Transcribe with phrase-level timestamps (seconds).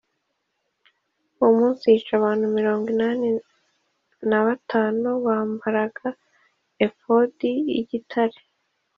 [1.39, 3.27] Uwo munsi yica abantu mirongo inani
[4.29, 6.07] na batanu bambaraga
[6.85, 8.39] efodi y’igitare.